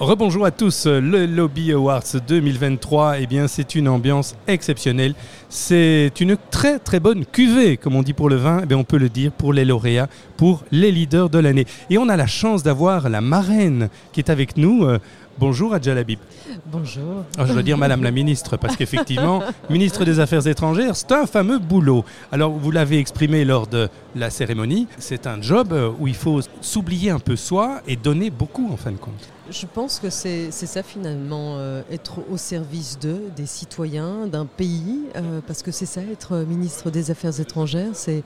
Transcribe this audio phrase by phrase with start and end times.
[0.00, 5.12] Rebonjour à tous, le Lobby Awards 2023, eh bien c'est une ambiance exceptionnelle.
[5.50, 8.84] C'est une très très bonne cuvée, comme on dit pour le vin, eh bien, on
[8.84, 10.08] peut le dire pour les lauréats,
[10.38, 11.66] pour les leaders de l'année.
[11.90, 14.86] Et on a la chance d'avoir la marraine qui est avec nous.
[14.86, 14.98] Euh,
[15.38, 16.18] Bonjour Adja Labib.
[16.66, 17.24] Bonjour.
[17.38, 21.24] Ah, je dois dire Madame la Ministre, parce qu'effectivement, ministre des Affaires étrangères, c'est un
[21.24, 22.04] fameux boulot.
[22.30, 26.40] Alors, vous l'avez exprimé lors de la cérémonie, c'est un job euh, où il faut
[26.60, 29.30] s'oublier un peu soi et donner beaucoup en fin de compte.
[29.50, 35.00] Je pense que c'est ça finalement, euh, être au service d'eux, des citoyens, d'un pays,
[35.16, 38.22] euh, parce que c'est ça, être ministre des Affaires étrangères, c'est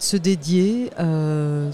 [0.00, 1.72] se dédier 100%,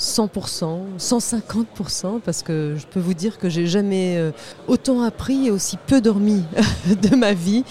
[0.98, 4.32] 150%, parce que je peux vous dire que j'ai jamais
[4.68, 6.44] autant appris et aussi peu dormi
[7.02, 7.64] de ma vie.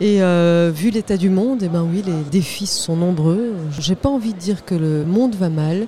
[0.00, 0.18] Et
[0.72, 3.54] vu l'état du monde, et eh ben oui, les défis sont nombreux.
[3.78, 5.86] J'ai pas envie de dire que le monde va mal,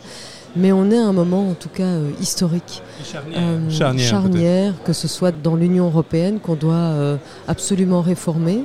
[0.56, 2.82] mais on est à un moment en tout cas euh, historique.
[3.04, 8.64] Charnière, charnière que ce soit dans l'Union européenne qu'on doit euh, absolument réformer.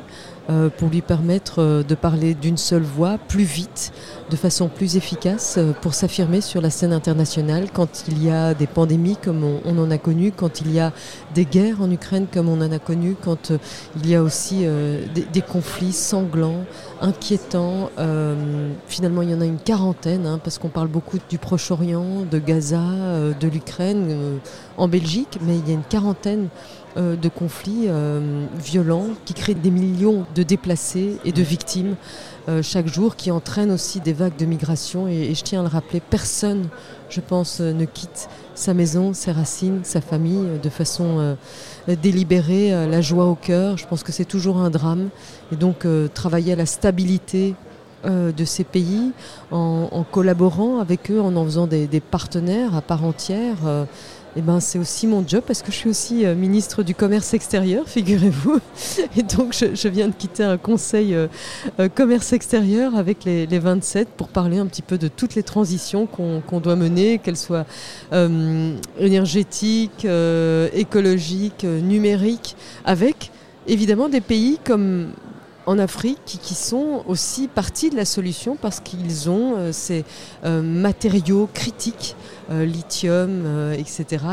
[0.50, 3.94] Euh, pour lui permettre euh, de parler d'une seule voix, plus vite,
[4.32, 8.56] de façon plus efficace, euh, pour s'affirmer sur la scène internationale quand il y a
[8.56, 10.94] des pandémies comme on, en a connu, quand il y a
[11.36, 13.54] des guerres en Ukraine comme on en a connu, quand
[13.98, 14.66] il y a aussi
[15.32, 16.66] des, conflits sanglants,
[17.02, 17.90] inquiétants.
[18.88, 22.40] finalement, il y en a une quarantaine, hein, parce qu'on parle beaucoup du Proche-Orient, de
[22.40, 22.80] Gaza,
[23.40, 24.40] de l'Ukraine,
[24.78, 26.50] en Belgique, mais il y a une quarantaine
[26.98, 31.96] euh, de conflits euh, violents qui créent des millions de déplacés et de victimes
[32.50, 35.08] euh, chaque jour, qui entraînent aussi des vagues de migration.
[35.08, 36.68] Et, je tiens à le rappeler, personne,
[37.10, 38.28] je pense, ne quitte
[38.62, 41.36] sa maison, ses racines, sa famille de façon
[41.88, 43.78] délibérée, la joie au cœur.
[43.78, 45.10] Je pense que c'est toujours un drame.
[45.52, 47.56] Et donc travailler à la stabilité
[48.06, 49.12] de ces pays
[49.52, 53.58] en, collaborant avec eux, en en faisant des, des partenaires à part entière
[54.38, 57.34] eh ben, c'est aussi mon job parce que je suis aussi euh, ministre du commerce
[57.34, 58.60] extérieur, figurez-vous.
[59.18, 61.28] Et donc je, viens de quitter un conseil euh,
[61.80, 66.08] euh, commerce extérieur avec les, 27 pour parler un petit peu de toutes les transitions
[66.08, 67.66] qu'on doit mener, qu'elles soient
[69.00, 70.08] énergétiques,
[70.74, 72.56] écologiques, numériques,
[72.86, 73.32] avec
[73.68, 75.12] évidemment des pays comme
[75.66, 80.04] en Afrique qui, sont aussi partie de la solution parce qu'ils ont ces
[80.44, 82.16] matériaux critiques
[82.52, 84.26] euh, lithium, euh, etc.,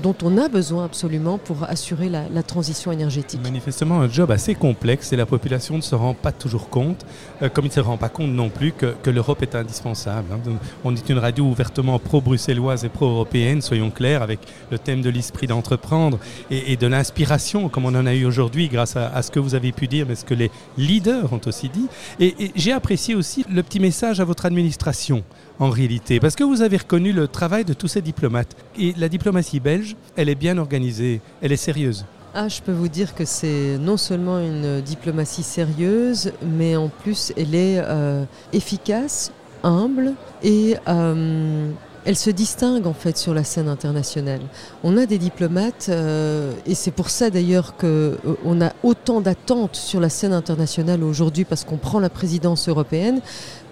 [0.00, 3.40] dont on a besoin absolument pour assurer la, transition énergétique.
[3.42, 7.04] Manifestement, un job assez complexe et la population ne se rend pas toujours compte,
[7.42, 10.28] euh, comme il ne se rend pas compte non plus que, que l'Europe est indispensable.
[10.32, 10.52] Hein.
[10.84, 14.38] On est une radio ouvertement pro-bruxelloise et pro-européenne, soyons clairs, avec
[14.70, 16.18] le thème de l'esprit d'entreprendre
[16.50, 19.72] et, de l'inspiration, comme on en a eu aujourd'hui grâce à, ce que vous avez
[19.72, 21.86] pu dire, mais ce que les leaders ont aussi dit.
[22.20, 25.24] et j'ai apprécié aussi le petit message à votre administration
[25.58, 28.56] en réalité Parce que vous avez reconnu le travail de tous ces diplomates.
[28.78, 32.04] Et la diplomatie belge, elle est bien organisée, elle est sérieuse.
[32.34, 37.32] Ah, je peux vous dire que c'est non seulement une diplomatie sérieuse, mais en plus
[37.36, 39.32] elle est euh, efficace,
[39.62, 41.70] humble et euh,
[42.04, 44.40] elle se distingue en fait sur la scène internationale.
[44.82, 50.00] On a des diplomates, euh, et c'est pour ça d'ailleurs qu'on a autant d'attentes sur
[50.00, 53.20] la scène internationale aujourd'hui parce qu'on prend la présidence européenne,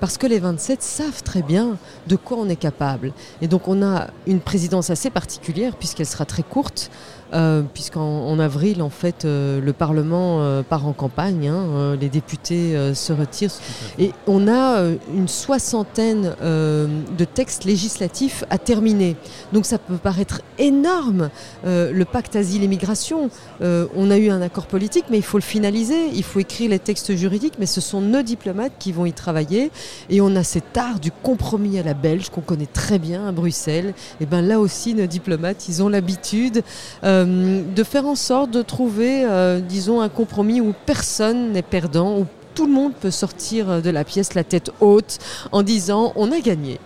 [0.01, 1.77] parce que les 27 savent très bien
[2.07, 3.13] de quoi on est capable.
[3.41, 6.91] Et donc on a une présidence assez particulière puisqu'elle sera très courte,
[7.33, 12.77] euh, puisqu'en avril, en fait, euh, le Parlement euh, part en campagne, hein, les députés
[12.95, 13.51] se retirent,
[13.99, 14.83] et on a
[15.15, 18.16] une soixantaine de textes législatifs
[18.51, 19.17] à terminer.
[19.53, 21.31] Donc ça peut paraître énorme,
[21.65, 23.31] le pacte asile et migration.
[23.61, 26.79] on a eu un accord politique, mais il faut le finaliser, il faut écrire les
[26.79, 29.71] textes juridiques, mais ce sont nos diplomates qui vont y travailler.
[30.11, 33.33] Et on a cet art du compromis à la belge qu'on connaît très bien à
[33.33, 33.95] Bruxelles.
[34.21, 36.63] Et bien là aussi, nos diplomates, ils ont l'habitude
[37.05, 42.19] euh, de faire en sorte de trouver, euh, disons, un compromis où personne n'est perdant,
[42.19, 45.19] où tout le monde peut sortir de la pièce la tête haute
[45.53, 46.81] en disant on a gagné.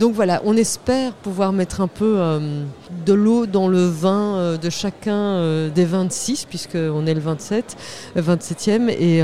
[0.00, 2.64] Donc voilà, on espère pouvoir mettre un peu euh,
[3.04, 7.76] de l'eau dans le vin euh, de chacun euh, des 26, puisqu'on est le 27,
[8.16, 9.22] 27e, et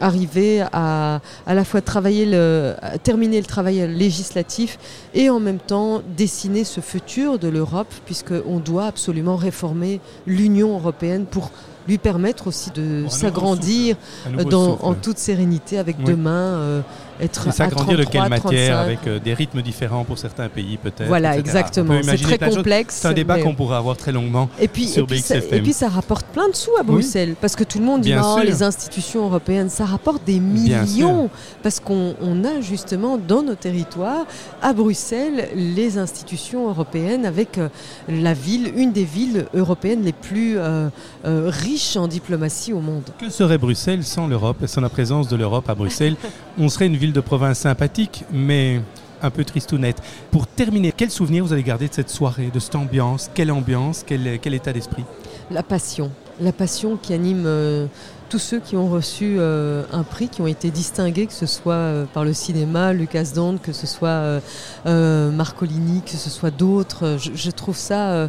[0.00, 4.78] arriver à à la fois travailler le, terminer le travail législatif
[5.12, 11.26] et en même temps dessiner ce futur de l'Europe, puisqu'on doit absolument réformer l'Union européenne
[11.26, 11.50] pour
[11.86, 13.96] lui permettre aussi de s'agrandir
[14.38, 16.82] en toute sérénité avec demain
[17.22, 21.36] être s'agrandir de quelle matière avec euh, des rythmes différents pour certains pays peut-être voilà
[21.36, 22.98] exactement c'est très complexe.
[23.00, 24.48] C'est un débat mais- qu'on pourra avoir très longuement.
[24.60, 27.34] Et puis, sur et, puis ça, et puis ça rapporte plein de sous à Bruxelles,
[27.40, 28.44] parce que tout le monde dit Bien non, sûr.
[28.44, 31.30] les institutions européennes, ça rapporte des millions,
[31.62, 34.26] parce qu'on on a justement dans nos territoires,
[34.62, 37.68] à Bruxelles, les institutions européennes avec euh,
[38.08, 40.88] la ville, une des villes européennes les plus euh,
[41.24, 43.04] euh, riches en diplomatie au monde.
[43.18, 46.16] Que serait Bruxelles sans l'Europe et sans la présence de l'Europe à Bruxelles?
[46.58, 48.80] On serait une ville de province sympathique, mais
[49.22, 50.02] un peu tristounette.
[50.30, 53.30] Pour terminer, quel souvenir vous allez garder de cette soirée, de cette ambiance?
[53.34, 54.04] Quelle ambiance?
[54.06, 55.04] Quel, état d'esprit?
[55.50, 56.10] La passion,
[56.40, 57.86] la passion qui anime euh,
[58.28, 61.74] tous ceux qui ont reçu euh, un prix, qui ont été distingués, que ce soit
[61.74, 64.40] euh, par le cinéma, Lucas Dond, que ce soit
[64.84, 67.18] Marcolini, que ce soit d'autres.
[67.18, 68.28] Je, trouve ça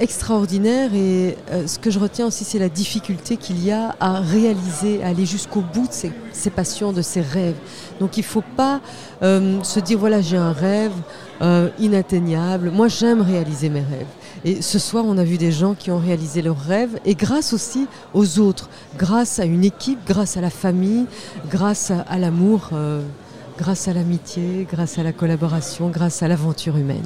[0.00, 4.20] extraordinaire et euh, ce que je retiens aussi, c'est la difficulté qu'il y a à
[4.20, 7.56] réaliser, à aller jusqu'au bout de ses, passions, de ses rêves.
[8.00, 8.80] Donc il ne faut pas
[9.22, 10.92] euh, se dire voilà, j'ai un rêve
[11.42, 12.70] euh, inatteignable.
[12.70, 14.06] Moi, j'aime réaliser mes rêves.
[14.44, 17.52] Et ce soir, on a vu des gens qui ont réalisé leurs rêves, et grâce
[17.52, 21.04] aussi aux autres, grâce à une équipe, grâce à la famille,
[21.50, 22.70] grâce à, l'amour,
[23.58, 27.04] grâce à l'amitié, grâce à la collaboration, grâce à l'aventure humaine.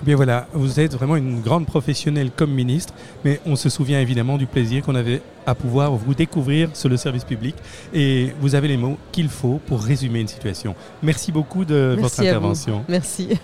[0.00, 4.00] Eh Bien voilà, vous êtes vraiment une grande professionnelle comme ministre, mais on se souvient
[4.00, 7.56] évidemment du plaisir qu'on avait à pouvoir vous découvrir sur le service public
[7.92, 10.74] et vous avez les mots qu'il faut pour résumer une situation.
[11.02, 12.28] Merci beaucoup de votre vous.
[12.28, 12.84] intervention.
[12.88, 13.38] Merci.